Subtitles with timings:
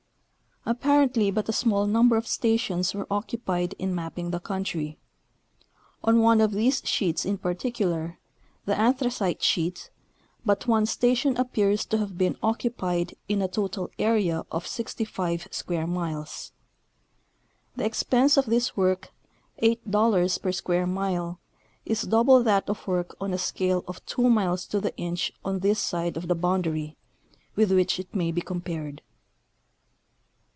[0.63, 4.99] Apparently but a small number of stations were occupied in mapping the country.
[6.03, 8.19] On one of these sheets in particular,
[8.65, 9.89] the Anthracite sheet,
[10.45, 15.47] but one station appears to have been occu pied in a total area of 65
[15.49, 16.51] square miles.
[17.75, 19.09] The expense of this work,
[19.57, 21.39] eight dollars per square mile,
[21.87, 25.61] is double that of work on a scale of 2 miles to the inch on
[25.61, 26.97] this side of the boundary,
[27.55, 29.01] with which it maj^ be compared.